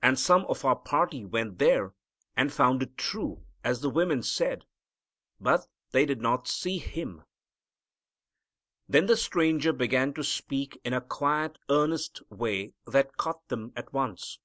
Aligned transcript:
And 0.00 0.20
some 0.20 0.44
of 0.44 0.64
our 0.64 0.76
party 0.76 1.24
went 1.24 1.58
there 1.58 1.92
and 2.36 2.52
found 2.52 2.80
it 2.80 2.96
true 2.96 3.44
as 3.64 3.80
the 3.80 3.90
women 3.90 4.22
said. 4.22 4.64
But 5.40 5.66
they 5.90 6.06
did 6.06 6.20
not 6.20 6.46
see 6.46 6.78
Him." 6.78 7.24
Then 8.88 9.06
the 9.06 9.16
Stranger 9.16 9.72
began 9.72 10.14
speaking 10.22 10.80
in 10.84 10.92
a 10.92 11.00
quiet, 11.00 11.58
earnest 11.68 12.22
way 12.30 12.74
that 12.86 13.16
caught 13.16 13.48
them 13.48 13.72
at 13.74 13.92
once. 13.92 14.38